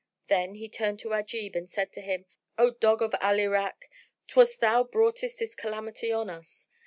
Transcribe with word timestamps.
Then 0.29 0.55
he 0.55 0.67
turned 0.67 0.97
to 1.01 1.09
Ajib 1.09 1.55
and 1.55 1.69
said 1.69 1.93
to 1.93 2.01
him, 2.01 2.25
"O 2.57 2.71
dog 2.71 3.03
of 3.03 3.13
Al 3.21 3.37
Irak, 3.37 3.87
'twas 4.29 4.57
thou 4.57 4.83
broughtest 4.83 5.37
this 5.37 5.53
calamity 5.53 6.11
on 6.11 6.27
us! 6.27 6.67